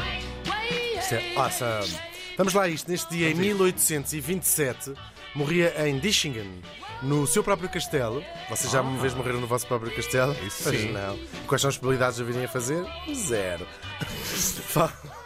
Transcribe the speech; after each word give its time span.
wait. 0.00 0.98
Isto 0.98 1.14
é 1.14 1.36
awesome. 1.36 2.12
Vamos 2.38 2.54
lá 2.54 2.62
a 2.62 2.68
isto. 2.68 2.90
Neste 2.90 3.10
dia, 3.10 3.30
em 3.30 3.34
1827, 3.34 4.94
morria 5.34 5.86
em 5.86 5.98
Dishingen, 5.98 6.62
no 7.02 7.26
seu 7.26 7.42
próprio 7.42 7.68
castelo. 7.68 8.22
Vocês 8.48 8.70
já 8.72 8.80
uma 8.80 9.00
vez 9.00 9.14
morreram 9.14 9.40
no 9.40 9.46
vosso 9.46 9.66
próprio 9.66 9.94
castelo? 9.94 10.32
Isso 10.44 10.62
Pois 10.64 10.80
sim. 10.80 10.92
não. 10.92 11.18
Quais 11.46 11.60
são 11.60 11.68
as 11.68 11.76
probabilidades 11.76 12.16
de 12.16 12.24
virem 12.24 12.44
a 12.44 12.48
fazer? 12.48 12.84
Zero. 13.14 13.66
Fa- 14.00 14.92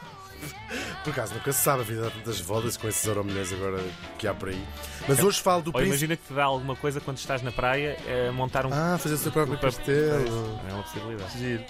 Por 1.06 1.12
acaso, 1.12 1.34
nunca 1.34 1.52
se 1.52 1.62
sabe 1.62 1.82
a 1.82 1.84
vida 1.84 2.00
dá 2.02 2.10
tantas 2.10 2.40
voltas 2.40 2.76
com 2.76 2.88
esses 2.88 3.06
euromilhões 3.06 3.52
agora 3.52 3.78
que 4.18 4.26
há 4.26 4.34
por 4.34 4.48
aí. 4.48 4.60
Mas 5.06 5.22
hoje 5.22 5.40
falo 5.40 5.62
do 5.62 5.68
Ou 5.68 5.74
príncipe. 5.74 5.88
imagina 5.94 6.16
que 6.16 6.26
te 6.26 6.32
dá 6.34 6.42
alguma 6.42 6.74
coisa 6.74 7.00
quando 7.00 7.16
estás 7.18 7.42
na 7.42 7.52
praia 7.52 7.96
eh, 8.08 8.32
montar 8.32 8.66
um. 8.66 8.70
Ah, 8.72 8.98
fazer 8.98 9.14
o 9.14 9.18
seu 9.18 9.30
próprio 9.30 9.56
castelo. 9.56 10.60
É 10.68 10.72
uma 10.72 10.82
possibilidade. 10.82 11.38
Giro. 11.38 11.64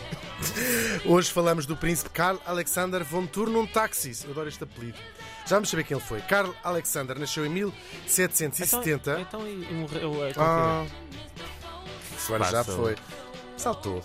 Hoje 1.05 1.31
falamos 1.31 1.67
do 1.67 1.77
príncipe 1.77 2.09
Karl 2.09 2.39
Alexander 2.47 3.05
von 3.05 3.27
Turnum 3.27 3.67
Taxis. 3.67 4.25
Eu 4.25 4.31
adoro 4.31 4.49
este 4.49 4.65
apelido. 4.65 4.97
Já 5.47 5.57
vamos 5.57 5.69
saber 5.69 5.85
quem 5.85 5.99
ele 5.99 6.07
foi. 6.07 6.23
Karl 6.23 6.53
Alexander 6.65 7.19
nasceu 7.19 7.45
em 7.45 7.51
1770. 7.51 9.21
Então, 9.21 9.21
então 9.21 9.47
e, 9.47 9.75
morreu. 9.75 10.25
eh, 10.29 10.33
Ah, 10.39 10.87
semana 12.17 12.47
já 12.51 12.65
foi. 12.65 12.97
Saltou. 13.59 14.03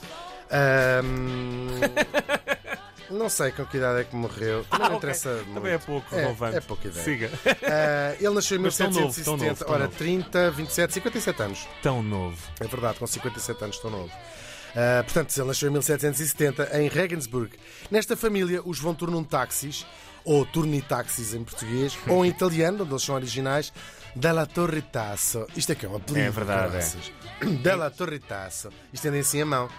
Ahm, 0.53 1.69
não 3.11 3.29
sei 3.29 3.51
com 3.51 3.65
que 3.65 3.77
idade 3.77 4.01
é 4.01 4.03
que 4.03 4.15
morreu. 4.15 4.63
Também 4.65 4.87
não 4.87 4.95
Ah, 4.95 4.97
interessa 4.97 5.33
muito. 5.35 5.53
Também 5.53 5.73
é 5.73 5.77
pouco 5.77 6.15
É, 6.15 6.21
relevante. 6.21 6.57
é 6.57 6.61
pouca 6.61 6.87
ideia. 6.87 7.03
Siga. 7.03 7.29
Ah, 7.63 8.15
ele 8.19 8.33
nasceu 8.33 8.57
em 8.57 8.61
Mas 8.61 8.77
tão 8.77 8.87
novo, 8.87 8.99
tão 8.99 9.07
1770. 9.37 9.47
novo, 9.49 9.65
tão 9.65 9.73
Ora, 9.73 9.83
novo. 9.85 9.95
30, 9.97 10.51
27, 10.51 10.93
57 10.93 11.41
anos. 11.43 11.67
Tão 11.81 12.01
novo. 12.03 12.37
É 12.59 12.67
verdade, 12.67 12.99
com 12.99 13.07
57 13.07 13.63
anos, 13.63 13.77
tão 13.79 13.91
novo. 13.91 14.11
Ah, 14.75 15.03
portanto, 15.03 15.37
ele 15.37 15.47
nasceu 15.47 15.69
em 15.69 15.71
1770 15.73 16.79
em 16.79 16.87
Regensburg. 16.87 17.51
Nesta 17.89 18.15
família, 18.15 18.61
os 18.63 18.79
vão 18.79 18.93
turnum 18.95 19.23
táxis, 19.23 19.85
ou 20.23 20.45
turnitaxis 20.45 21.33
em 21.33 21.43
português, 21.43 21.97
ou 22.07 22.25
em 22.25 22.29
italiano, 22.29 22.83
onde 22.83 22.91
eles 22.93 23.03
são 23.03 23.15
originais, 23.15 23.73
Della 24.15 24.45
Torre 24.45 24.81
Tasso. 24.81 25.47
Isto 25.55 25.71
é 25.71 25.75
que 25.75 25.85
é 25.85 25.89
um 25.89 25.95
apelido. 25.95 26.27
É 26.27 26.29
verdade, 26.29 26.71
caraças. 26.71 27.11
Della 27.63 27.89
Torre 27.89 28.19
Tasso. 28.19 28.69
Estendem 28.93 29.21
assim 29.21 29.41
a 29.41 29.45
mão. 29.45 29.69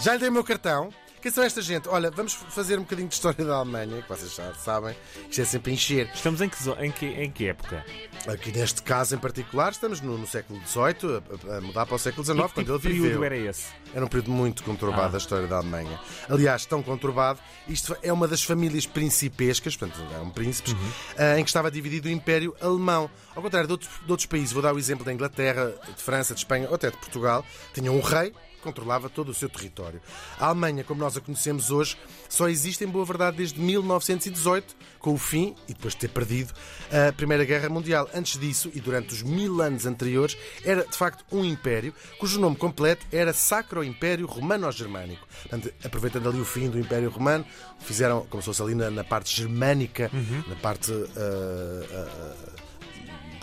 Já 0.00 0.12
lhe 0.14 0.20
dei 0.20 0.28
o 0.28 0.32
meu 0.32 0.44
cartão. 0.44 0.88
Quem 1.24 1.32
são 1.32 1.42
esta 1.42 1.62
gente? 1.62 1.88
Olha, 1.88 2.10
vamos 2.10 2.34
fazer 2.34 2.78
um 2.78 2.82
bocadinho 2.82 3.08
de 3.08 3.14
história 3.14 3.42
da 3.46 3.54
Alemanha, 3.56 4.02
que 4.02 4.08
vocês 4.10 4.34
já 4.34 4.52
sabem. 4.52 4.94
Isto 5.30 5.40
é 5.40 5.44
sempre 5.46 5.72
encher. 5.72 6.10
Estamos 6.14 6.42
em 6.42 6.50
que, 6.50 6.68
em 6.68 6.90
que, 6.90 7.06
em 7.06 7.30
que 7.30 7.46
época? 7.48 7.82
Aqui 8.28 8.52
neste 8.52 8.82
caso 8.82 9.14
em 9.14 9.18
particular, 9.18 9.72
estamos 9.72 10.02
no, 10.02 10.18
no 10.18 10.26
século 10.26 10.60
XVIII, 10.66 11.22
a, 11.50 11.56
a 11.56 11.60
mudar 11.62 11.86
para 11.86 11.94
o 11.94 11.98
século 11.98 12.22
XIX, 12.22 12.46
que 12.48 12.52
quando 12.52 12.66
tipo 12.66 12.72
ele 12.72 12.78
de 12.78 12.82
período 12.88 13.02
viveu. 13.08 13.24
era 13.24 13.36
esse? 13.38 13.68
Era 13.94 14.04
um 14.04 14.08
período 14.08 14.32
muito 14.32 14.62
conturbado 14.64 15.06
Ah. 15.06 15.08
da 15.12 15.16
história 15.16 15.46
da 15.46 15.56
Alemanha. 15.56 15.98
Aliás, 16.28 16.66
tão 16.66 16.82
conturbado, 16.82 17.40
isto 17.66 17.96
é 18.02 18.12
uma 18.12 18.28
das 18.28 18.42
famílias 18.42 18.84
principescas, 18.84 19.74
portanto, 19.78 19.98
eram 20.12 20.28
príncipes, 20.28 20.74
Uhum. 20.74 20.90
ah, 21.16 21.38
em 21.40 21.42
que 21.42 21.48
estava 21.48 21.70
dividido 21.70 22.06
o 22.06 22.10
Império 22.10 22.54
Alemão. 22.60 23.10
Ao 23.34 23.42
contrário 23.42 23.66
de 23.66 23.72
outros, 23.72 23.90
de 24.04 24.10
outros 24.10 24.26
países, 24.26 24.52
vou 24.52 24.60
dar 24.60 24.74
o 24.74 24.78
exemplo 24.78 25.06
da 25.06 25.12
Inglaterra, 25.12 25.72
de 25.96 26.02
França, 26.02 26.34
de 26.34 26.40
Espanha 26.40 26.68
ou 26.68 26.74
até 26.74 26.90
de 26.90 26.98
Portugal, 26.98 27.42
tinham 27.72 27.96
um 27.96 28.02
rei 28.02 28.30
que 28.30 28.36
controlava 28.64 29.10
todo 29.10 29.28
o 29.28 29.34
seu 29.34 29.48
território. 29.48 30.00
A 30.40 30.46
Alemanha, 30.46 30.82
como 30.82 31.00
nós 31.00 31.16
a 31.16 31.20
conhecemos 31.20 31.70
hoje, 31.70 31.96
só 32.28 32.48
existe 32.48 32.82
em 32.82 32.88
boa 32.88 33.04
verdade 33.04 33.36
desde 33.36 33.60
1918, 33.60 34.74
com 34.98 35.12
o 35.12 35.18
fim, 35.18 35.54
e 35.68 35.74
depois 35.74 35.94
de 35.94 36.00
ter 36.00 36.08
perdido, 36.08 36.52
a 36.90 37.12
Primeira 37.12 37.44
Guerra 37.44 37.68
Mundial. 37.68 38.08
Antes 38.14 38.40
disso, 38.40 38.70
e 38.74 38.80
durante 38.80 39.12
os 39.12 39.22
mil 39.22 39.60
anos 39.60 39.84
anteriores, 39.84 40.36
era 40.64 40.84
de 40.84 40.96
facto 40.96 41.24
um 41.30 41.44
império, 41.44 41.94
cujo 42.18 42.40
nome 42.40 42.56
completo 42.56 43.06
era 43.12 43.32
Sacro 43.32 43.84
Império 43.84 44.26
Romano-Germânico. 44.26 45.26
Aproveitando 45.84 46.28
ali 46.28 46.40
o 46.40 46.44
fim 46.44 46.70
do 46.70 46.78
Império 46.78 47.10
Romano, 47.10 47.44
fizeram 47.80 48.26
como 48.30 48.42
se 48.42 48.46
fosse 48.46 48.62
ali 48.62 48.74
na, 48.74 48.90
na 48.90 49.04
parte 49.04 49.36
germânica, 49.36 50.10
na 50.48 50.56
parte. 50.56 50.90
ah, 51.16 52.60
um 52.60 52.63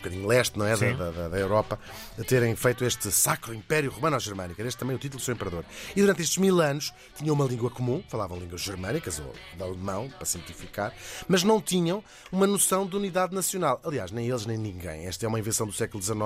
bocadinho 0.02 0.28
leste, 0.28 0.58
não 0.58 0.66
é? 0.66 0.76
Da, 0.76 1.12
da, 1.12 1.28
da- 1.30 1.38
Europa, 1.40 1.80
a 2.20 2.24
terem 2.24 2.56
feito 2.56 2.84
este 2.86 3.12
Sacro 3.12 3.54
Império 3.54 3.92
Romano-Germânico. 3.92 4.60
Era 4.60 4.68
este 4.68 4.78
também 4.80 4.96
o 4.96 5.00
título 5.00 5.20
do 5.22 5.24
seu 5.26 5.34
imperador. 5.34 5.64
E 5.96 6.02
durante 6.02 6.22
estes 6.22 6.38
mil 6.38 6.60
anos 6.62 6.94
tinham 7.16 7.34
uma 7.36 7.46
língua 7.46 7.70
comum, 7.70 8.04
falavam 8.10 8.38
línguas 8.40 8.62
germânicas 8.62 9.20
ou 9.20 9.34
de 9.56 9.64
alemão, 9.64 10.10
para 10.10 10.26
simplificar, 10.26 10.94
mas 11.28 11.44
não 11.44 11.62
tinham 11.62 12.04
uma 12.32 12.46
noção 12.48 12.86
de 12.86 12.96
unidade 12.96 13.34
nacional. 13.34 13.80
Aliás, 13.84 14.12
nem 14.12 14.28
eles 14.28 14.46
nem 14.46 14.58
ninguém. 14.58 15.06
Esta 15.06 15.26
é 15.26 15.28
uma 15.30 15.40
invenção 15.40 15.66
do 15.68 15.74
século 15.74 16.02
XIX, 16.02 16.20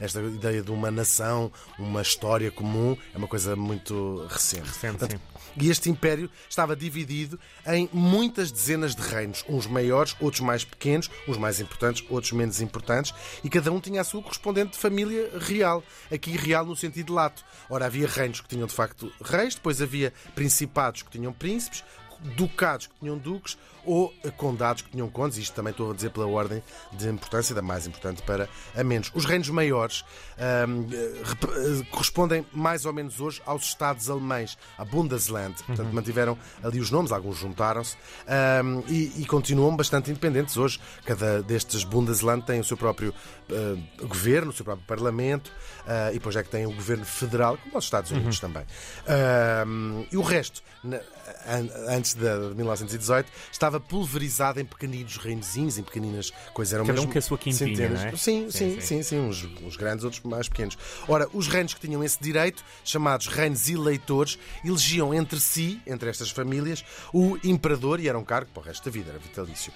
esta 0.00 0.20
ideia 0.20 0.62
de 0.62 0.70
uma 0.70 0.90
nação, 0.90 1.50
uma 1.78 2.02
história 2.02 2.50
comum, 2.50 2.96
é 3.14 3.18
uma 3.18 3.28
coisa 3.28 3.54
muito 3.56 4.26
recente. 4.28 4.66
Recente, 4.68 4.98
Portanto, 4.98 5.20
e 5.60 5.70
este 5.70 5.90
império 5.90 6.30
estava 6.48 6.76
dividido 6.76 7.38
em 7.66 7.88
muitas 7.92 8.50
dezenas 8.52 8.94
de 8.94 9.02
reinos, 9.02 9.44
uns 9.48 9.66
maiores, 9.66 10.14
outros 10.20 10.40
mais 10.40 10.64
pequenos, 10.64 11.10
uns 11.26 11.36
mais 11.36 11.60
importantes, 11.60 12.04
outros 12.08 12.32
menos 12.32 12.60
importantes, 12.60 13.12
e 13.42 13.48
cada 13.48 13.70
um 13.72 13.80
tinha 13.80 14.00
a 14.00 14.04
sua 14.04 14.22
correspondente 14.22 14.76
família 14.76 15.30
real. 15.38 15.82
Aqui 16.12 16.36
real 16.36 16.64
no 16.64 16.76
sentido 16.76 17.14
lato. 17.14 17.44
Ora, 17.68 17.86
havia 17.86 18.06
reinos 18.06 18.40
que 18.40 18.48
tinham 18.48 18.66
de 18.66 18.74
facto 18.74 19.12
reis, 19.22 19.54
depois 19.54 19.80
havia 19.80 20.12
principados 20.34 21.02
que 21.02 21.10
tinham 21.10 21.32
príncipes, 21.32 21.84
ducados 22.36 22.86
que 22.86 22.94
tinham 23.00 23.16
duques 23.16 23.56
ou 23.88 24.12
condados 24.36 24.82
que 24.82 24.90
tinham 24.90 25.08
condes, 25.08 25.38
isto 25.38 25.54
também 25.54 25.70
estou 25.70 25.90
a 25.90 25.94
dizer 25.94 26.10
pela 26.10 26.26
ordem 26.26 26.62
de 26.92 27.08
importância, 27.08 27.54
da 27.54 27.62
mais 27.62 27.86
importante 27.86 28.22
para 28.22 28.46
a 28.76 28.84
menos. 28.84 29.10
Os 29.14 29.24
reinos 29.24 29.48
maiores 29.48 30.04
ahm, 30.38 30.86
eh, 30.92 31.86
correspondem 31.90 32.46
mais 32.52 32.84
ou 32.84 32.92
menos 32.92 33.18
hoje 33.18 33.40
aos 33.46 33.64
Estados 33.64 34.10
alemães, 34.10 34.58
a 34.76 34.84
Bundesland. 34.84 35.54
Portanto, 35.64 35.90
mantiveram 35.92 36.36
ali 36.62 36.80
os 36.80 36.90
nomes, 36.90 37.12
alguns 37.12 37.38
juntaram-se 37.38 37.96
ahm, 38.26 38.82
e, 38.88 39.22
e 39.22 39.26
continuam 39.26 39.74
bastante 39.74 40.10
independentes 40.10 40.58
hoje. 40.58 40.78
Cada 41.06 41.42
destes 41.42 41.82
Bundesland 41.82 42.44
tem 42.44 42.60
o 42.60 42.64
seu 42.64 42.76
próprio 42.76 43.14
eh, 43.50 44.04
governo, 44.04 44.50
o 44.50 44.52
seu 44.52 44.66
próprio 44.66 44.86
parlamento 44.86 45.50
ah, 45.86 46.10
e 46.10 46.14
depois 46.14 46.36
é 46.36 46.42
que 46.42 46.50
tem 46.50 46.66
o 46.66 46.72
governo 46.72 47.06
federal, 47.06 47.56
como 47.56 47.78
os 47.78 47.84
Estados 47.84 48.10
Unidos 48.10 48.38
também. 48.38 48.64
Ahm, 49.06 50.04
e 50.12 50.16
o 50.18 50.22
resto, 50.22 50.62
antes 51.88 52.14
de 52.14 52.28
1918, 52.54 53.30
estava 53.50 53.77
pulverizado 53.80 54.60
em 54.60 54.64
pequeninos 54.64 55.16
reinozinhos, 55.16 55.78
em 55.78 55.82
pequeninas 55.82 56.30
coisas. 56.52 56.74
Eram 56.74 56.86
Cada 56.86 57.00
um 57.00 57.06
com 57.06 57.18
a 57.18 57.22
sua 57.22 57.36
quintinha, 57.38 57.68
centenas. 57.76 58.00
não 58.00 58.08
é? 58.08 58.16
Sim, 58.16 58.50
sim, 58.50 58.80
Sim, 58.80 59.02
sim, 59.02 59.18
uns, 59.18 59.76
grandes, 59.76 60.04
outros 60.04 60.22
mais 60.22 60.48
pequenos. 60.48 60.78
Ora, 61.06 61.28
os 61.32 61.48
reinos 61.48 61.74
que 61.74 61.80
tinham 61.80 62.02
esse 62.04 62.18
direito, 62.20 62.64
chamados 62.84 63.26
reinos 63.26 63.68
eleitores, 63.68 64.38
elegiam 64.64 65.12
entre 65.12 65.40
si, 65.40 65.80
entre 65.86 66.08
estas 66.08 66.30
famílias, 66.30 66.84
o 67.12 67.36
imperador 67.42 68.00
e 68.00 68.08
era 68.08 68.18
um 68.18 68.24
cargo 68.24 68.50
para 68.52 68.62
o 68.62 68.64
resto 68.64 68.84
da 68.84 68.90
vida, 68.90 69.10
era 69.10 69.18
vitalício. 69.18 69.72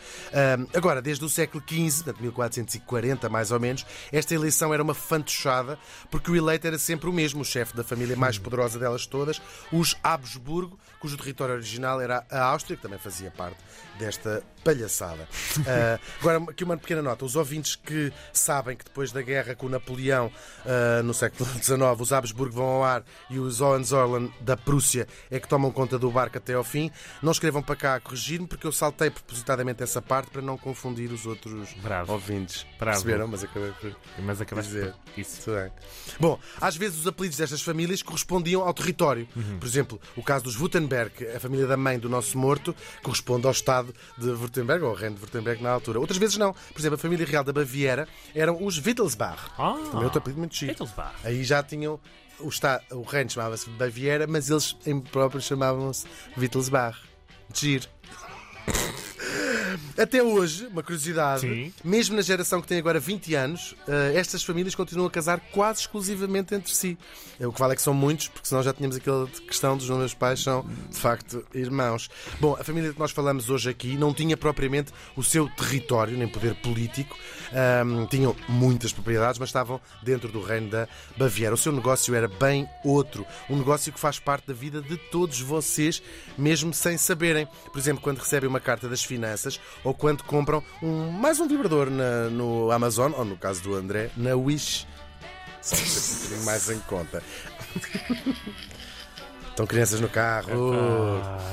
Agora, 0.74 1.02
desde 1.02 1.24
o 1.24 1.28
século 1.28 1.62
XV, 1.66 2.04
portanto 2.04 2.22
1440 2.22 3.28
mais 3.28 3.50
ou 3.50 3.60
menos, 3.60 3.84
esta 4.10 4.34
eleição 4.34 4.72
era 4.72 4.82
uma 4.82 4.94
fantochada, 4.94 5.78
porque 6.10 6.30
o 6.30 6.36
eleito 6.36 6.66
era 6.66 6.78
sempre 6.78 7.08
o 7.08 7.12
mesmo, 7.12 7.42
o 7.42 7.44
chefe 7.44 7.76
da 7.76 7.82
família 7.84 8.16
mais 8.16 8.38
poderosa 8.38 8.78
delas 8.78 9.06
todas, 9.06 9.40
os 9.72 9.96
Habsburgo, 10.02 10.78
cujo 11.00 11.16
território 11.16 11.54
original 11.54 12.00
era 12.00 12.24
a 12.30 12.42
Áustria, 12.44 12.76
que 12.76 12.82
também 12.82 12.98
fazia 12.98 13.30
parte 13.30 13.56
desta 13.98 14.42
palhaçada. 14.64 15.28
Ah, 15.66 15.98
agora, 16.20 16.38
aqui 16.50 16.64
uma 16.64 16.76
pequena 16.76 17.02
nota. 17.02 17.24
Os 17.24 17.36
ouvintes 17.36 17.76
que 17.76 18.12
sabem 18.32 18.76
que 18.76 18.84
depois 18.84 19.12
da 19.12 19.20
guerra 19.22 19.54
com 19.54 19.68
Napoleão 19.68 20.30
ah, 20.64 21.02
no 21.02 21.12
século 21.14 21.48
XIX, 21.62 21.78
os 21.98 22.12
Habsburgo 22.12 22.54
vão 22.54 22.64
ao 22.66 22.84
ar 22.84 23.04
e 23.30 23.38
os 23.38 23.60
Hohenzollern 23.60 24.32
da 24.40 24.56
Prússia 24.56 25.06
é 25.30 25.38
que 25.38 25.46
tomam 25.46 25.70
conta 25.70 25.98
do 25.98 26.10
barco 26.10 26.38
até 26.38 26.54
ao 26.54 26.64
fim, 26.64 26.90
não 27.22 27.32
escrevam 27.32 27.62
para 27.62 27.76
cá 27.76 27.94
a 27.96 28.00
corrigir-me 28.00 28.46
porque 28.46 28.66
eu 28.66 28.72
saltei 28.72 29.10
propositadamente 29.10 29.82
essa 29.82 30.00
parte 30.00 30.30
para 30.30 30.42
não 30.42 30.56
confundir 30.56 31.12
os 31.12 31.26
outros 31.26 31.72
Bravo. 31.74 32.12
ouvintes. 32.12 32.66
Bravo. 32.78 32.98
Perceberam? 33.02 33.28
Mas 33.28 33.44
acabei 33.44 33.72
por 33.72 33.96
Mas 34.18 34.40
acabaste 34.40 34.72
dizer. 34.72 34.92
por 34.92 35.20
isso. 35.20 35.42
Tudo 35.44 35.56
bem. 35.56 35.70
Bom, 36.18 36.38
às 36.60 36.76
vezes 36.76 36.98
os 37.00 37.06
apelidos 37.06 37.36
destas 37.38 37.62
famílias 37.62 38.02
correspondiam 38.02 38.62
ao 38.62 38.72
território. 38.74 39.28
Uhum. 39.36 39.58
Por 39.58 39.66
exemplo, 39.66 40.00
o 40.16 40.22
caso 40.22 40.44
dos 40.44 40.56
Württemberg, 40.56 41.26
a 41.34 41.38
família 41.40 41.66
da 41.66 41.76
mãe 41.76 41.98
do 41.98 42.08
nosso 42.08 42.38
morto, 42.38 42.74
corresponde 43.02 43.46
ao 43.46 43.52
estado 43.52 43.81
de 44.18 44.28
Württemberg, 44.30 44.84
ou 44.84 44.94
reino 44.94 45.16
de 45.16 45.22
Württemberg 45.22 45.62
na 45.62 45.70
altura. 45.70 46.00
Outras 46.00 46.18
vezes 46.18 46.36
não. 46.36 46.52
Por 46.52 46.78
exemplo, 46.80 46.94
a 46.94 46.98
família 46.98 47.26
real 47.26 47.44
da 47.44 47.52
Baviera 47.52 48.06
eram 48.34 48.64
os 48.64 48.78
Wittelsbach. 48.78 49.50
Ah, 49.58 49.74
Também 49.90 50.04
outro 50.04 50.18
apelido 50.18 50.38
muito 50.40 50.54
chique. 50.54 50.72
Wittelsbach. 50.72 51.14
Aí 51.24 51.42
já 51.44 51.62
tinham. 51.62 51.98
O, 52.40 52.48
está, 52.48 52.80
o 52.90 53.02
reino 53.02 53.30
chamava-se 53.30 53.68
Baviera, 53.70 54.26
mas 54.26 54.50
eles 54.50 54.76
em 54.86 55.00
próprios 55.00 55.44
chamavam-se 55.44 56.06
Wittelsbach. 56.36 56.98
Giro. 57.54 57.86
Até 59.98 60.22
hoje, 60.22 60.66
uma 60.66 60.82
curiosidade, 60.82 61.42
Sim. 61.42 61.72
mesmo 61.84 62.16
na 62.16 62.22
geração 62.22 62.60
que 62.60 62.66
tem 62.66 62.78
agora 62.78 62.98
20 62.98 63.34
anos, 63.34 63.74
eh, 63.86 64.12
estas 64.16 64.42
famílias 64.42 64.74
continuam 64.74 65.06
a 65.06 65.10
casar 65.10 65.40
quase 65.52 65.80
exclusivamente 65.80 66.54
entre 66.54 66.74
si. 66.74 66.96
É, 67.38 67.46
O 67.46 67.52
que 67.52 67.60
vale 67.60 67.72
é 67.74 67.76
que 67.76 67.82
são 67.82 67.92
muitos, 67.92 68.28
porque 68.28 68.48
senão 68.48 68.62
já 68.62 68.72
tínhamos 68.72 68.96
aquela 68.96 69.26
questão 69.26 69.76
dos 69.76 69.88
meus 69.90 70.14
pais 70.14 70.40
são, 70.42 70.64
de 70.90 70.98
facto, 70.98 71.44
irmãos. 71.54 72.08
Bom, 72.40 72.56
a 72.58 72.64
família 72.64 72.92
que 72.92 72.98
nós 72.98 73.10
falamos 73.10 73.50
hoje 73.50 73.68
aqui 73.68 73.96
não 73.96 74.14
tinha 74.14 74.36
propriamente 74.36 74.92
o 75.16 75.22
seu 75.22 75.48
território, 75.50 76.16
nem 76.16 76.28
poder 76.28 76.54
político. 76.56 77.16
Ahm, 77.52 78.06
tinham 78.06 78.34
muitas 78.48 78.92
propriedades, 78.92 79.38
mas 79.38 79.48
estavam 79.50 79.80
dentro 80.02 80.28
do 80.28 80.40
reino 80.40 80.70
da 80.70 80.88
Baviera. 81.16 81.54
O 81.54 81.58
seu 81.58 81.72
negócio 81.72 82.14
era 82.14 82.28
bem 82.28 82.68
outro. 82.84 83.26
Um 83.50 83.56
negócio 83.56 83.92
que 83.92 84.00
faz 84.00 84.18
parte 84.18 84.46
da 84.46 84.54
vida 84.54 84.80
de 84.80 84.96
todos 84.96 85.40
vocês, 85.40 86.02
mesmo 86.38 86.72
sem 86.72 86.96
saberem. 86.96 87.46
Por 87.70 87.78
exemplo, 87.78 88.02
quando 88.02 88.18
recebem 88.18 88.48
uma 88.48 88.60
carta 88.60 88.88
das 88.88 89.02
finanças 89.04 89.60
ou 89.84 89.91
quando 89.94 90.22
compram 90.24 90.62
um, 90.82 91.10
mais 91.10 91.38
um 91.40 91.46
vibrador 91.48 91.90
na- 91.90 92.28
no 92.30 92.70
Amazon, 92.70 93.12
ou 93.16 93.24
no 93.24 93.36
caso 93.36 93.62
do 93.62 93.74
André, 93.74 94.10
na 94.16 94.34
Wish. 94.34 94.86
Só 95.60 95.76
um 95.76 95.78
bocadinho 95.78 96.44
mais 96.44 96.68
em 96.70 96.78
conta. 96.80 97.22
Estão 99.52 99.66
crianças 99.66 100.00
no 100.00 100.08
carro. 100.08 100.72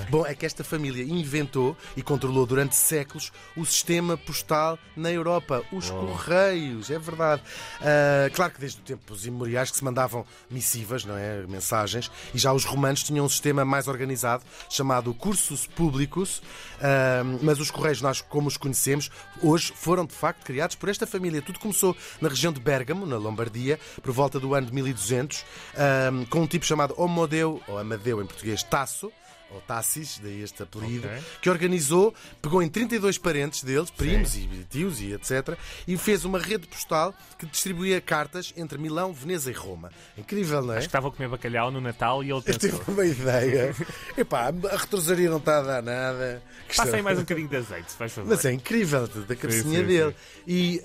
Bom, 0.10 0.25
é 0.25 0.34
que 0.34 0.46
esta 0.46 0.63
família 0.63 1.04
inventou 1.04 1.75
e 1.98 2.01
controlou 2.01 2.46
durante 2.46 2.74
séculos 2.74 3.30
o 3.57 3.66
sistema 3.66 4.16
postal 4.16 4.80
na 4.96 5.12
Europa, 5.12 5.62
os 5.69 5.90
Correios, 5.90 6.90
é 6.90 6.98
verdade. 6.98 7.42
Ah, 7.81 8.30
claro 8.34 8.54
que 8.54 8.62
desde 8.62 8.80
tempos 8.80 9.25
imemoriais 9.25 9.69
que 9.69 9.75
se 9.75 9.84
mandavam 9.84 10.25
missivas, 10.50 11.04
não 11.04 11.18
é? 11.18 11.46
Mensagens, 11.46 12.10
e 12.34 12.38
já 12.38 12.54
os 12.54 12.63
romanos 12.63 13.04
tinham 13.04 13.25
um 13.25 13.30
sistema 13.30 13.66
mais 13.66 13.90
organizado 13.90 14.44
chamado 14.69 15.13
Cursus 15.13 15.68
Publicus, 15.68 16.42
ah, 16.81 17.22
mas 17.42 17.60
os 17.60 17.69
Correios, 17.69 18.02
nós 18.02 18.22
como 18.22 18.48
os 18.48 18.56
conhecemos, 18.56 19.12
hoje 19.44 19.74
foram 19.75 20.06
de 20.06 20.13
facto 20.13 20.45
criados 20.45 20.78
por 20.78 20.88
esta 20.88 21.06
família. 21.06 21.42
Tudo 21.42 21.60
começou 21.60 21.95
na 22.22 22.30
região 22.30 22.54
de 22.54 22.62
Bérgamo, 22.62 23.06
na 23.06 23.18
Lombardia, 23.18 23.78
por 24.02 24.13
volta 24.13 24.40
do 24.40 24.56
ano 24.56 24.68
de 24.68 24.74
1200, 24.74 25.45
ah, 25.75 26.12
com 26.30 26.44
um 26.44 26.48
tipo 26.48 26.66
chamado 26.66 26.94
Homodeu, 26.98 27.62
ou 27.68 27.88
Amadeu 27.89 28.21
em 28.21 28.25
português, 28.27 28.62
Tasso, 28.62 29.12
ou 29.51 29.62
Tassis, 29.62 30.19
daí 30.22 30.42
este 30.42 30.62
apelido, 30.63 31.07
Ok. 31.07 31.19
que 31.42 31.50
organizou, 31.50 32.13
pegou 32.42 32.62
em 32.62 32.69
32 32.69 33.18
parentes 33.18 33.63
deles, 33.63 33.90
primos 33.90 34.36
e 34.36 34.48
tios 34.69 35.01
e 35.01 35.13
etc., 35.13 35.57
e 35.88 35.98
fez 35.98 36.24
uma 36.25 36.38
rede 36.38 36.68
postal 36.68 37.13
que 37.38 37.46
distribuía 37.46 38.00
cartas 38.00 38.54
entre 38.56 38.78
Milão, 38.78 39.12
Veneza 39.12 39.50
e 39.50 39.54
Roma. 39.54 39.92
Incrível, 40.18 40.62
não 40.62 40.74
é? 40.74 40.78
Acho 40.78 40.88
que 40.88 40.90
estavam 40.90 41.10
a 41.10 41.13
comer 41.13 41.30
bacalhau 41.30 41.72
no 41.72 41.81
Natal 41.81 42.24
e 42.24 42.28
ele 42.28 42.34
Eu 42.38 42.42
pensou. 42.44 42.60
tive 42.69 42.92
uma 42.92 43.06
ideia. 43.06 43.75
Epá, 44.16 44.50
a 44.72 44.78
retrosaria 44.78 45.30
não 45.30 45.38
está 45.38 45.60
a 45.60 45.62
dar 45.63 45.81
nada. 45.81 46.44
Passa 46.75 46.95
aí 46.95 47.02
mais 47.02 47.18
um 47.18 47.22
bocadinho 47.22 47.48
de 47.48 47.56
azeite, 47.56 47.92
se 47.92 47.98
faz 47.98 48.12
favor. 48.12 48.30
Mas 48.30 48.45
é 48.45 48.52
incrível, 48.52 49.07
da 49.07 49.36
cabecinha 49.36 49.80
sim, 49.80 49.86
dele. 49.88 50.16
E 50.48 50.81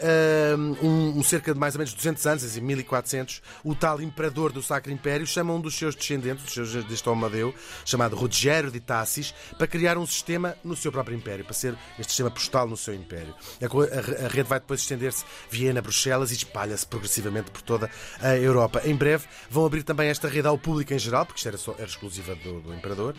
um, 0.86 1.18
um 1.18 1.22
cerca 1.22 1.52
de 1.52 1.60
mais 1.60 1.74
ou 1.74 1.80
menos 1.80 1.92
200 1.92 2.26
anos, 2.26 2.44
assim, 2.44 2.60
1400, 2.62 3.42
o 3.62 3.74
tal 3.74 4.00
imperador 4.00 4.52
do 4.52 4.62
Sacro 4.62 4.90
Império 4.90 5.26
chama 5.26 5.52
um 5.52 5.60
dos 5.60 5.74
seus 5.74 5.94
descendentes, 5.94 6.44
dos 6.44 6.54
seus, 6.54 6.84
deste 6.86 7.08
Amadeu, 7.08 7.54
chamado 7.84 8.16
Rogério 8.16 8.53
de 8.62 8.80
Tassis, 8.80 9.34
para 9.58 9.66
criar 9.66 9.98
um 9.98 10.06
sistema 10.06 10.56
no 10.62 10.76
seu 10.76 10.92
próprio 10.92 11.16
império, 11.16 11.44
para 11.44 11.54
ser 11.54 11.76
este 11.98 12.10
sistema 12.10 12.30
postal 12.30 12.68
no 12.68 12.76
seu 12.76 12.94
império. 12.94 13.34
A, 13.60 14.28
rede 14.28 14.48
vai 14.48 14.60
depois 14.60 14.80
estender-se 14.80 15.24
Viena, 15.50 15.82
Bruxelas 15.82 16.30
e 16.30 16.34
espalha-se 16.34 16.86
progressivamente 16.86 17.50
por 17.50 17.62
toda 17.62 17.90
a 18.20 18.36
Europa. 18.36 18.82
Em 18.84 18.94
breve 18.94 19.26
vão 19.50 19.66
abrir 19.66 19.82
também 19.82 20.08
esta 20.08 20.28
rede 20.28 20.46
ao 20.46 20.56
público 20.56 20.94
em 20.94 20.98
geral, 20.98 21.26
porque 21.26 21.38
isto 21.38 21.48
era, 21.48 21.58
só, 21.58 21.74
era 21.78 21.86
exclusiva 21.86 22.34
do, 22.36 22.60
do 22.60 22.74
imperador, 22.74 23.14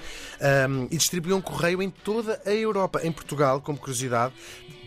um, 0.69 0.85
e 0.85 0.97
distribuíam 0.97 1.41
correio 1.41 1.81
em 1.81 1.89
toda 1.89 2.41
a 2.45 2.51
Europa. 2.51 3.01
Em 3.03 3.11
Portugal, 3.11 3.59
como 3.61 3.77
curiosidade, 3.77 4.33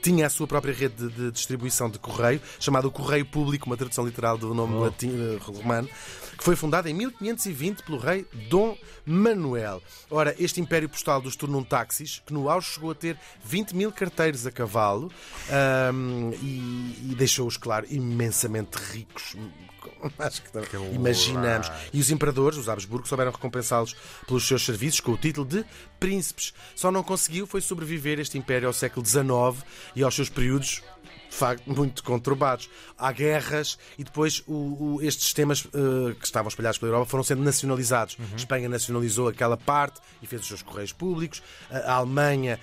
tinha 0.03 0.27
a 0.27 0.31
sua 0.31 0.47
própria 0.47 0.73
rede 0.73 0.95
de, 0.95 1.09
de 1.09 1.31
distribuição 1.31 1.91
de 1.91 1.99
correio, 1.99 2.41
chamado 2.59 2.91
Correio 2.91 3.27
Público, 3.27 3.67
uma 3.67 3.77
tradução 3.77 4.07
literal 4.07 4.39
do 4.39 4.55
nome 4.55 4.79
Oh. 4.79 4.81
latim, 4.81 5.11
eh, 5.11 5.39
romano, 5.41 5.89
que 6.37 6.45
foi 6.45 6.55
fundada 6.55 6.89
em 6.89 6.95
1520 6.95 7.83
pelo 7.83 7.99
rei 7.99 8.25
Dom 8.49 8.77
Manuel. 9.05 9.83
Ora, 10.11 10.35
este 10.39 10.61
império 10.61 10.89
postal 10.89 11.21
dos 11.21 11.37
Turnuntaxis, 11.37 12.23
que 12.25 12.33
no 12.33 12.49
auge 12.49 12.73
chegou 12.73 12.91
a 12.91 12.95
ter 12.95 13.17
20 13.45 13.75
mil 13.75 13.93
carteiros 13.93 14.47
a 14.47 14.51
cavalo 14.51 15.11
ahm, 15.51 16.33
e, 16.43 17.11
e 17.11 17.15
deixou-os, 17.17 17.57
claro, 17.57 17.87
imensamente 17.91 18.77
ricos. 18.77 19.37
Acho 20.19 20.43
que 20.43 20.53
também 20.53 20.95
imaginamos. 20.95 21.71
E 21.93 22.01
os 22.01 22.11
imperadores, 22.11 22.59
os 22.59 22.69
Habsburgo, 22.69 23.09
souberam 23.09 23.33
recompensá-los 23.33 23.97
pelos 24.27 24.47
seus 24.47 24.65
serviços 24.65 25.01
com 25.01 25.13
o 25.13 25.17
título 25.17 25.47
de 25.47 25.65
príncipes. 25.99 26.55
Só 26.75 26.91
não 26.91 27.03
conseguiu 27.03 27.47
foi 27.47 27.61
sobreviver 27.61 28.19
este 28.19 28.39
império 28.39 28.69
ao 28.69 28.73
século 28.73 29.05
XIX 29.05 29.65
e 29.95 30.03
aos 30.03 30.15
seus 30.15 30.29
períodos 30.29 30.83
de 31.29 31.37
facto, 31.37 31.67
muito 31.67 32.03
conturbados. 32.03 32.69
Há 32.97 33.13
guerras 33.13 33.79
e 33.99 34.05
depois 34.05 34.43
o- 34.47 34.97
o- 34.97 35.03
estes 35.03 35.25
sistemas 35.25 35.67
eh, 35.73 36.15
que 36.19 36.25
estavam 36.25 36.49
espalhados 36.49 36.79
pela 36.79 36.91
Europa 36.93 37.11
foram 37.11 37.23
sendo 37.25 37.43
nacionalizados. 37.43 38.17
Espanha 38.37 38.69
nacionalizou 38.69 39.29
aquela 39.29 39.57
parte 39.57 40.01
e 40.23 40.27
fez 40.27 40.43
os 40.43 40.49
seus 40.49 40.63
correios 40.63 40.93
públicos. 40.93 41.43
A 41.71 41.93
Alemanha, 41.95 42.59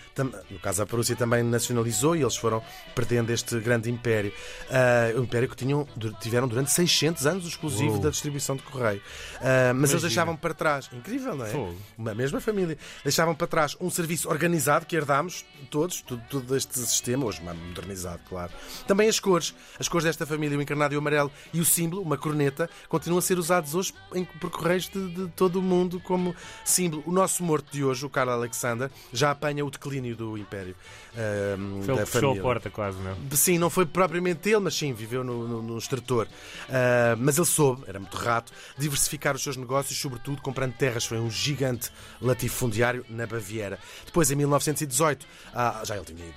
no 0.49 0.59
caso 0.59 0.81
a 0.81 0.85
Prússia, 0.85 1.15
também 1.15 1.43
nacionalizou 1.43 2.15
e 2.15 2.21
eles 2.21 2.35
foram 2.35 2.61
perdendo 2.95 3.29
este 3.31 3.59
grande 3.59 3.89
império. 3.89 4.33
Ah, 4.69 5.17
o 5.17 5.23
império 5.23 5.47
que 5.47 5.55
tinham, 5.55 5.87
tiveram 6.19 6.47
durante 6.47 6.71
600 6.71 7.25
anos 7.25 7.45
exclusivo 7.45 7.93
Uou. 7.93 7.99
da 8.01 8.09
distribuição 8.09 8.55
de 8.55 8.63
correio. 8.63 9.01
Ah, 9.39 9.73
mas 9.73 9.91
eles 9.91 9.91
Imagina. 9.91 9.99
deixavam 10.01 10.35
para 10.35 10.53
trás. 10.53 10.89
Incrível, 10.91 11.35
não 11.35 11.45
é? 11.45 11.49
Fogo. 11.49 11.75
Uma 11.97 12.13
mesma 12.15 12.41
família. 12.41 12.77
Deixavam 13.03 13.35
para 13.35 13.47
trás 13.47 13.77
um 13.79 13.89
serviço 13.89 14.27
organizado 14.29 14.85
que 14.85 14.95
herdámos 14.95 15.45
todos, 15.69 16.03
tudo 16.29 16.55
este 16.55 16.77
sistema, 16.79 17.25
hoje 17.25 17.41
modernizado, 17.41 18.21
claro. 18.27 18.51
Também 18.87 19.07
as 19.07 19.19
cores. 19.19 19.53
As 19.79 19.87
cores 19.87 20.05
desta 20.05 20.25
família, 20.25 20.57
o 20.57 20.61
encarnado 20.61 20.93
e 20.93 20.97
o 20.97 20.99
amarelo 20.99 21.31
e 21.53 21.59
o 21.59 21.65
símbolo, 21.65 22.01
uma 22.01 22.17
corneta, 22.17 22.69
continuam 22.89 23.19
a 23.19 23.21
ser 23.21 23.37
usados 23.37 23.75
hoje 23.75 23.93
em, 24.13 24.25
por 24.25 24.49
correios 24.49 24.89
de, 24.89 25.07
de 25.09 25.27
todo 25.29 25.59
o 25.59 25.61
mundo 25.61 25.99
como 25.99 26.35
símbolo. 26.63 27.03
O 27.05 27.11
nosso 27.11 27.43
morto 27.43 27.71
de 27.71 27.83
hoje, 27.83 28.05
o 28.05 28.09
Carlos 28.09 28.35
Alexander, 28.35 28.89
já 29.11 29.31
apanha 29.31 29.65
o 29.65 29.69
declínio 29.69 30.15
do 30.15 30.37
Império. 30.37 30.75
Foi 31.15 31.93
ele 31.93 31.97
da 31.97 32.05
que 32.05 32.11
fechou 32.11 32.33
a 32.33 32.41
porta 32.41 32.69
quase, 32.69 32.97
não? 32.99 33.15
Sim, 33.31 33.57
não 33.57 33.69
foi 33.69 33.85
propriamente 33.85 34.49
ele, 34.49 34.59
mas 34.59 34.75
sim, 34.75 34.93
viveu 34.93 35.23
no, 35.23 35.47
no, 35.47 35.61
no 35.61 35.77
extrator. 35.77 36.27
Ah, 36.69 37.15
mas 37.17 37.37
ele 37.37 37.47
soube, 37.47 37.83
era 37.87 37.99
muito 37.99 38.17
rato, 38.17 38.51
diversificar 38.77 39.35
os 39.35 39.43
seus 39.43 39.57
negócios, 39.57 39.97
sobretudo 39.97 40.41
comprando 40.41 40.73
terras. 40.73 41.05
Foi 41.05 41.17
um 41.19 41.29
gigante 41.29 41.91
latifundiário 42.21 43.05
na 43.09 43.25
Baviera. 43.25 43.79
Depois, 44.05 44.29
em 44.31 44.35
1918, 44.35 45.25
ah, 45.53 45.81
já 45.85 45.95
ele 45.95 46.05
tinha 46.05 46.25
ido 46.25 46.35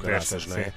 graças, 0.00 0.46
não 0.46 0.56
é? 0.56 0.64
sim. 0.64 0.72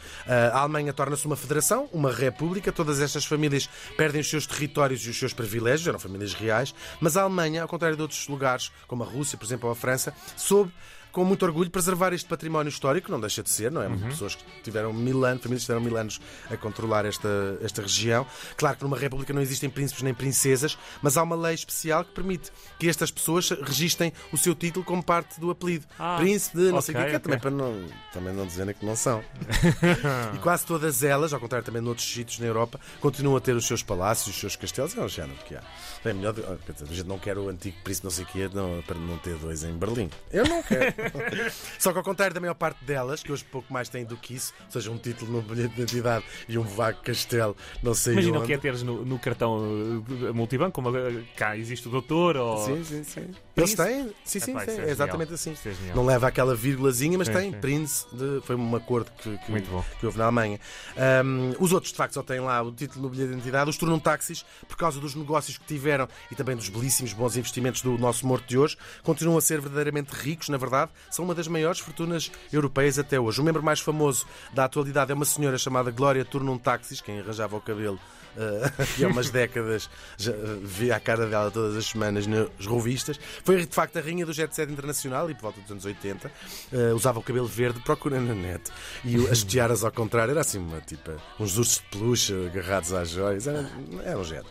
Alemanha 0.67 0.93
torna-se 0.93 1.25
uma 1.25 1.35
federação, 1.35 1.89
uma 1.91 2.11
república. 2.11 2.71
Todas 2.71 2.99
estas 2.99 3.25
famílias 3.25 3.69
perdem 3.95 4.21
os 4.21 4.29
seus 4.29 4.45
territórios 4.45 5.01
e 5.05 5.09
os 5.09 5.17
seus 5.17 5.33
privilégios, 5.33 5.87
eram 5.87 5.97
famílias 5.97 6.33
reais. 6.33 6.75
Mas 6.99 7.17
a 7.17 7.23
Alemanha, 7.23 7.61
ao 7.61 7.67
contrário 7.67 7.95
de 7.95 8.01
outros 8.01 8.27
lugares, 8.27 8.71
como 8.87 9.03
a 9.03 9.05
Rússia, 9.05 9.37
por 9.37 9.45
exemplo, 9.45 9.67
ou 9.67 9.71
a 9.71 9.75
França, 9.75 10.13
soube 10.35 10.71
com 11.17 11.25
muito 11.25 11.43
orgulho 11.43 11.67
preservar 11.71 12.13
este 12.13 12.29
património 12.29 12.69
histórico, 12.69 13.09
não 13.11 13.19
deixa 13.19 13.41
de 13.41 13.49
ser, 13.49 13.71
não 13.71 13.81
é? 13.81 13.87
Uhum. 13.87 13.97
Pessoas 14.01 14.35
que 14.35 14.43
tiveram 14.63 14.93
mil 14.93 15.25
anos, 15.25 15.41
famílias 15.41 15.63
que 15.63 15.65
tiveram 15.65 15.81
mil 15.83 15.97
anos 15.97 16.21
a 16.47 16.55
controlar 16.55 17.05
esta, 17.05 17.27
esta 17.63 17.81
região. 17.81 18.23
Claro 18.55 18.77
que 18.77 18.83
numa 18.83 18.95
república 18.95 19.33
não 19.33 19.41
existem 19.41 19.67
príncipes 19.67 20.03
nem 20.03 20.13
princesas, 20.13 20.77
mas 21.01 21.17
há 21.17 21.23
uma 21.23 21.35
lei 21.35 21.55
especial 21.55 22.05
que 22.05 22.11
permite 22.11 22.51
que 22.77 22.87
estas 22.87 23.09
pessoas 23.09 23.49
registrem 23.49 24.13
o 24.31 24.37
seu 24.37 24.53
título 24.53 24.85
como 24.85 25.01
parte 25.01 25.39
do 25.39 25.49
apelido. 25.49 25.87
Ah, 25.97 26.17
Príncipe 26.19 26.57
de 26.57 26.71
não 26.71 26.81
sei 26.81 26.93
o 26.93 26.97
que 26.99 27.03
é 27.03 27.17
também 27.17 27.37
ok. 27.39 27.39
para 27.39 27.49
não, 27.49 27.83
também 28.13 28.33
não 28.35 28.45
dizerem 28.45 28.75
que 28.75 28.85
não 28.85 28.95
são. 28.95 29.23
E 30.35 30.37
quase 30.39 30.67
todas 30.67 31.01
elas, 31.01 31.33
ao 31.33 31.39
contrário 31.39 31.65
também 31.65 31.81
de 31.81 31.87
outros 31.87 32.07
sítios 32.07 32.37
na 32.37 32.45
Europa, 32.45 32.79
continuam 33.01 33.35
a 33.37 33.41
ter 33.41 33.55
os 33.55 33.65
seus 33.65 33.81
palácios, 33.81 34.35
os 34.35 34.39
seus 34.39 34.55
castelos. 34.55 34.95
É 34.95 35.01
um 35.01 35.09
género 35.09 35.39
que 35.47 35.55
há. 35.55 35.63
É 36.05 36.13
melhor. 36.13 36.33
de- 36.33 36.41
quer 36.41 36.73
dizer, 36.73 36.85
a 36.89 36.93
gente 36.93 37.07
não 37.07 37.17
quer 37.17 37.37
o 37.39 37.49
antigo 37.49 37.75
príncipe 37.83 38.05
não 38.05 38.11
sei 38.11 38.23
o 38.23 38.27
quê 38.27 38.49
não, 38.53 38.81
para 38.83 38.97
não 38.97 39.17
ter 39.17 39.35
dois 39.37 39.63
em 39.63 39.73
Berlim. 39.73 40.09
Eu 40.31 40.45
não 40.45 40.61
quero. 40.61 40.93
Só 41.79 41.91
que 41.91 41.97
ao 41.97 42.03
contrário 42.03 42.33
da 42.33 42.39
maior 42.39 42.53
parte 42.55 42.83
delas, 42.85 43.23
que 43.23 43.31
hoje 43.31 43.43
pouco 43.43 43.71
mais 43.71 43.89
têm 43.89 44.05
do 44.05 44.17
que 44.17 44.33
isso, 44.35 44.53
ou 44.65 44.71
seja, 44.71 44.91
um 44.91 44.97
título 44.97 45.31
no 45.31 45.41
bilhete 45.41 45.75
de 45.75 45.81
identidade 45.81 46.25
e 46.47 46.57
um 46.57 46.63
vago 46.63 46.99
castelo, 47.01 47.55
não 47.83 47.93
sei 47.93 48.13
Imagina 48.13 48.37
o 48.37 48.39
onde. 48.39 48.47
que 48.47 48.53
é 48.53 48.57
teres 48.57 48.83
no, 48.83 49.05
no 49.05 49.19
cartão 49.19 49.57
uh, 49.57 50.33
multibanco, 50.33 50.71
como 50.73 50.91
cá 51.35 51.57
existe 51.57 51.87
o 51.87 51.91
doutor 51.91 52.37
ou. 52.37 52.65
Sim, 52.65 52.83
sim, 52.83 53.03
sim. 53.03 53.29
Eles 53.55 53.73
têm, 53.73 54.13
sim, 54.23 54.39
sim, 54.39 54.59
sim, 54.59 54.81
é 54.81 54.89
exatamente 54.89 55.33
assim. 55.33 55.55
É. 55.65 55.95
Não 55.95 56.05
leva 56.05 56.27
aquela 56.27 56.53
vírgulazinha, 56.55 57.17
mas 57.17 57.27
Sim, 57.27 57.33
tem 57.33 57.51
sim. 57.51 57.59
Prince, 57.59 58.05
de- 58.15 58.39
foi 58.45 58.55
um 58.55 58.75
acordo 58.75 59.09
que, 59.17 59.35
que, 59.39 59.51
Muito 59.51 59.69
bom. 59.71 59.83
que 59.99 60.05
houve 60.05 60.17
na 60.17 60.25
Alemanha. 60.25 60.59
Ahm, 60.95 61.53
os 61.59 61.71
outros, 61.73 61.91
de 61.91 61.97
facto, 61.97 62.13
só 62.13 62.21
têm 62.23 62.39
lá 62.39 62.61
o 62.61 62.71
título 62.71 63.03
no 63.03 63.09
bilhete 63.09 63.29
de 63.29 63.33
identidade. 63.37 63.67
Os 63.69 63.77
tornam 63.77 63.99
táxis 63.99 64.45
por 64.67 64.77
causa 64.77 64.99
dos 64.99 65.15
negócios 65.15 65.57
que 65.57 65.65
tiveram 65.65 66.07
e 66.31 66.35
também 66.35 66.55
dos 66.55 66.69
belíssimos 66.69 67.13
bons 67.13 67.35
investimentos 67.35 67.81
do 67.81 67.97
nosso 67.97 68.27
morto 68.27 68.47
de 68.47 68.57
hoje. 68.59 68.77
Continuam 69.01 69.37
a 69.39 69.41
ser 69.41 69.59
verdadeiramente 69.59 70.11
ricos, 70.13 70.49
na 70.49 70.57
verdade. 70.57 70.91
São 71.09 71.25
uma 71.25 71.35
das 71.35 71.47
maiores 71.47 71.79
fortunas 71.79 72.31
europeias 72.51 72.99
até 72.99 73.19
hoje. 73.19 73.41
O 73.41 73.43
membro 73.43 73.63
mais 73.63 73.79
famoso 73.79 74.25
da 74.53 74.65
atualidade 74.65 75.11
é 75.11 75.15
uma 75.15 75.25
senhora 75.25 75.57
chamada 75.57 75.91
Glória 75.91 76.23
Turnum 76.25 76.57
Taxis, 76.57 77.01
quem 77.01 77.19
arranjava 77.19 77.55
o 77.55 77.61
cabelo 77.61 77.99
uh, 78.37 79.03
há 79.03 79.07
umas 79.07 79.29
décadas 79.29 79.89
já, 80.17 80.31
uh, 80.31 80.59
via 80.63 80.95
a 80.95 80.99
cara 80.99 81.25
dela 81.27 81.51
todas 81.51 81.75
as 81.75 81.85
semanas 81.85 82.27
nas 82.27 82.47
revistas. 82.65 83.19
Foi 83.43 83.57
de 83.57 83.73
facto 83.73 83.97
a 83.97 84.01
rainha 84.01 84.25
do 84.25 84.33
jet 84.33 84.53
set 84.55 84.71
internacional 84.71 85.29
e 85.29 85.33
por 85.33 85.43
volta 85.43 85.61
dos 85.61 85.71
anos 85.71 85.85
80 85.85 86.27
uh, 86.27 86.95
usava 86.95 87.19
o 87.19 87.23
cabelo 87.23 87.47
verde, 87.47 87.79
procurando 87.81 88.27
na 88.27 88.35
net. 88.35 88.71
E 89.03 89.15
as 89.27 89.43
tiaras 89.43 89.83
ao 89.83 89.91
contrário, 89.91 90.31
era 90.31 90.41
assim 90.41 90.59
uma 90.59 90.79
tipo, 90.81 91.11
uns 91.39 91.57
ursos 91.57 91.77
de 91.77 91.83
peluche 91.97 92.33
agarrados 92.47 92.93
às 92.93 93.09
joias. 93.09 93.47
Era, 93.47 93.69
era 94.03 94.17
um 94.17 94.23
jet. 94.23 94.45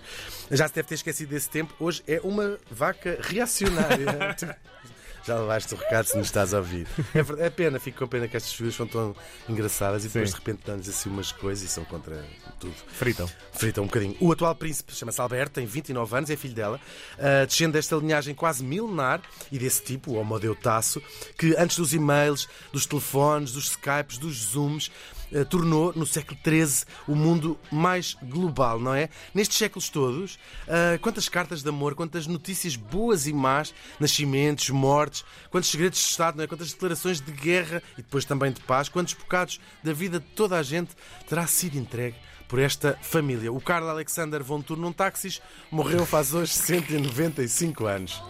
Já 0.50 0.68
se 0.68 0.74
deve 0.74 0.88
ter 0.88 0.94
esquecido 0.94 1.30
desse 1.30 1.50
tempo. 1.50 1.74
Hoje 1.78 2.02
é 2.06 2.20
uma 2.22 2.58
vaca 2.70 3.18
reacionária. 3.22 4.36
Já 5.26 5.40
levaste 5.40 5.74
o 5.74 5.76
recado 5.76 6.06
se 6.06 6.16
nos 6.16 6.28
estás 6.28 6.54
a 6.54 6.58
ouvir. 6.58 6.86
É, 7.14 7.46
é 7.46 7.50
pena, 7.50 7.80
fico 7.80 7.98
com 7.98 8.06
pena 8.06 8.28
que 8.28 8.36
estas 8.36 8.52
figuras 8.52 8.76
são 8.76 8.86
tão 8.86 9.16
engraçadas 9.48 10.04
e 10.04 10.08
depois 10.08 10.30
Sim. 10.30 10.36
de 10.36 10.40
repente 10.40 10.66
dão-lhes 10.66 10.88
assim 10.88 11.08
umas 11.08 11.32
coisas 11.32 11.64
e 11.64 11.68
são 11.68 11.84
contra 11.84 12.24
tudo. 12.60 12.74
Fritam. 12.88 13.28
Frita 13.52 13.80
um 13.80 13.86
bocadinho. 13.86 14.16
O 14.20 14.30
atual 14.30 14.54
príncipe 14.54 14.94
chama-se 14.94 15.20
Alberto, 15.20 15.54
tem 15.54 15.66
29 15.66 16.16
anos, 16.16 16.30
é 16.30 16.36
filho 16.36 16.54
dela, 16.54 16.80
uh, 17.18 17.46
descende 17.46 17.72
desta 17.72 17.96
linhagem 17.96 18.34
quase 18.34 18.62
milenar 18.62 19.20
e 19.50 19.58
desse 19.58 19.82
tipo, 19.82 20.12
o 20.12 20.14
Homo 20.14 20.38
Deutaço, 20.38 21.02
que 21.36 21.56
antes 21.56 21.76
dos 21.76 21.92
e-mails, 21.92 22.48
dos 22.72 22.86
telefones, 22.86 23.52
dos 23.52 23.70
Skypes, 23.70 24.18
dos 24.18 24.36
Zooms, 24.52 24.90
tornou 25.50 25.92
no 25.94 26.06
século 26.06 26.38
XIII 26.44 26.84
o 27.06 27.14
mundo 27.14 27.58
mais 27.70 28.16
global, 28.22 28.78
não 28.78 28.94
é? 28.94 29.08
Nestes 29.34 29.58
séculos 29.58 29.88
todos, 29.88 30.34
uh, 30.34 30.98
quantas 31.00 31.28
cartas 31.28 31.62
de 31.62 31.68
amor, 31.68 31.94
quantas 31.94 32.26
notícias 32.26 32.76
boas 32.76 33.26
e 33.26 33.32
más, 33.32 33.74
nascimentos, 33.98 34.70
mortes, 34.70 35.24
quantos 35.50 35.70
segredos 35.70 35.98
de 35.98 36.04
Estado, 36.04 36.36
não 36.36 36.44
é? 36.44 36.46
quantas 36.46 36.72
declarações 36.72 37.20
de 37.20 37.32
guerra 37.32 37.82
e 37.94 38.02
depois 38.02 38.24
também 38.24 38.52
de 38.52 38.60
paz, 38.60 38.88
quantos 38.88 39.14
bocados 39.14 39.60
da 39.82 39.92
vida 39.92 40.20
de 40.20 40.26
toda 40.26 40.58
a 40.58 40.62
gente 40.62 40.90
terá 41.28 41.46
sido 41.46 41.76
entregue 41.76 42.16
por 42.48 42.58
esta 42.58 42.98
família. 43.02 43.52
O 43.52 43.60
Carl 43.60 43.88
Alexander 43.88 44.42
von 44.42 44.62
Turnum 44.62 44.92
Taxis 44.92 45.40
morreu 45.70 46.06
faz 46.06 46.32
hoje 46.32 46.52
195 46.52 47.86
anos. 47.86 48.22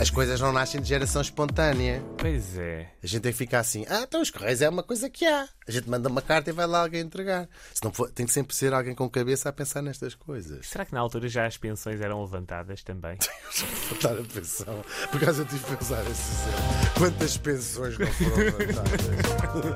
As 0.00 0.08
coisas 0.08 0.40
não 0.40 0.52
nascem 0.52 0.80
de 0.80 0.86
geração 0.86 1.20
espontânea. 1.20 2.00
Pois 2.16 2.56
é. 2.56 2.88
A 3.02 3.06
gente 3.08 3.22
tem 3.22 3.32
que 3.32 3.38
ficar 3.38 3.58
assim, 3.58 3.84
ah, 3.88 4.04
então 4.06 4.22
os 4.22 4.30
correios 4.30 4.62
é 4.62 4.68
uma 4.68 4.84
coisa 4.84 5.10
que 5.10 5.26
há. 5.26 5.48
A 5.66 5.72
gente 5.72 5.90
manda 5.90 6.08
uma 6.08 6.22
carta 6.22 6.50
e 6.50 6.52
vai 6.52 6.64
lá 6.64 6.82
alguém 6.82 7.00
entregar. 7.00 7.48
Se 7.72 7.82
não 7.82 7.92
for, 7.92 8.08
tem 8.08 8.24
que 8.24 8.32
sempre 8.32 8.54
ser 8.54 8.72
alguém 8.72 8.94
com 8.94 9.10
cabeça 9.10 9.48
a 9.48 9.52
pensar 9.52 9.82
nestas 9.82 10.14
coisas. 10.14 10.64
Será 10.68 10.84
que 10.84 10.94
na 10.94 11.00
altura 11.00 11.28
já 11.28 11.44
as 11.44 11.56
pensões 11.56 12.00
eram 12.00 12.22
levantadas 12.22 12.84
também? 12.84 13.18
Botar 13.90 14.12
a 14.12 14.22
pensão. 14.22 14.84
Por 15.10 15.20
acaso 15.20 15.42
eu 15.42 15.46
tive 15.46 15.64
que 15.64 15.76
pensar 15.76 16.02
esse 16.02 16.30
exemplo. 16.30 16.90
Quantas 16.98 17.36
pensões 17.36 17.98
não 17.98 18.06
foram 18.06 18.36
levantadas? 18.36 19.00